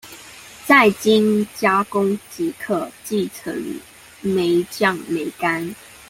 [0.65, 3.53] 再經加工即可製成
[4.23, 5.75] 梅醬、梅乾